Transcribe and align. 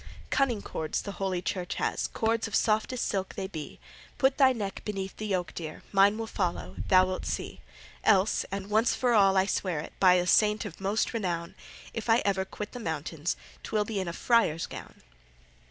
Cunning 0.31 0.63
cords 0.63 1.03
the 1.03 1.11
holy 1.21 1.43
Church 1.43 1.75
has, 1.75 2.07
Cords 2.07 2.47
of 2.47 2.55
softest 2.55 3.05
silk 3.05 3.35
they 3.35 3.45
be; 3.45 3.79
Put 4.17 4.39
thy 4.39 4.51
neck 4.51 4.81
beneath 4.83 5.15
the 5.17 5.27
yoke, 5.27 5.53
dear; 5.53 5.83
Mine 5.91 6.17
will 6.17 6.25
follow, 6.25 6.77
thou 6.87 7.05
wilt 7.05 7.23
see. 7.23 7.61
Else 8.03 8.43
and 8.51 8.71
once 8.71 8.95
for 8.95 9.13
all 9.13 9.37
I 9.37 9.45
swear 9.45 9.79
it 9.79 9.93
By 9.99 10.17
the 10.19 10.25
saint 10.25 10.65
of 10.65 10.81
most 10.81 11.13
renown 11.13 11.53
If 11.93 12.09
I 12.09 12.23
ever 12.25 12.45
quit 12.45 12.71
the 12.71 12.79
mountains, 12.79 13.35
'T 13.61 13.69
will 13.73 13.85
be 13.85 13.99
in 13.99 14.07
a 14.07 14.13
friar's 14.13 14.65
gown. 14.65 15.03